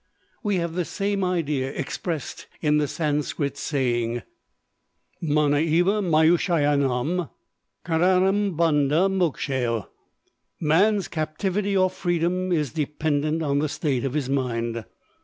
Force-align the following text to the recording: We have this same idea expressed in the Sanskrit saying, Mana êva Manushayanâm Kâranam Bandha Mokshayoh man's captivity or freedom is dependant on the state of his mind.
We 0.41 0.55
have 0.55 0.73
this 0.73 0.89
same 0.89 1.23
idea 1.23 1.69
expressed 1.71 2.47
in 2.59 2.79
the 2.79 2.87
Sanskrit 2.87 3.55
saying, 3.55 4.23
Mana 5.21 5.57
êva 5.57 6.03
Manushayanâm 6.03 7.29
Kâranam 7.85 8.55
Bandha 8.57 9.07
Mokshayoh 9.15 9.87
man's 10.59 11.07
captivity 11.07 11.77
or 11.77 11.91
freedom 11.91 12.51
is 12.51 12.73
dependant 12.73 13.43
on 13.43 13.59
the 13.59 13.69
state 13.69 14.03
of 14.03 14.13
his 14.15 14.27
mind. 14.27 14.85